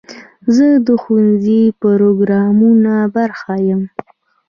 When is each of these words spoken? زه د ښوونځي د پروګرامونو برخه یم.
زه 0.55 0.67
د 0.87 0.89
ښوونځي 1.01 1.61
د 1.71 1.75
پروګرامونو 1.81 2.95
برخه 3.15 3.53
یم. 3.67 3.81